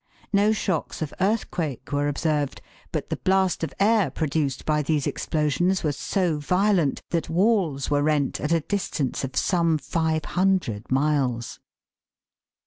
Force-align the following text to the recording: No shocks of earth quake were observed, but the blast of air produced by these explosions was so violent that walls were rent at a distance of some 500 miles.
No 0.33 0.51
shocks 0.51 1.03
of 1.03 1.13
earth 1.21 1.51
quake 1.51 1.91
were 1.91 2.07
observed, 2.07 2.59
but 2.91 3.11
the 3.11 3.17
blast 3.17 3.63
of 3.63 3.71
air 3.79 4.09
produced 4.09 4.65
by 4.65 4.81
these 4.81 5.05
explosions 5.05 5.83
was 5.83 5.95
so 5.95 6.39
violent 6.39 7.03
that 7.11 7.29
walls 7.29 7.91
were 7.91 8.01
rent 8.01 8.41
at 8.41 8.51
a 8.51 8.61
distance 8.61 9.23
of 9.23 9.35
some 9.35 9.77
500 9.77 10.91
miles. 10.91 11.59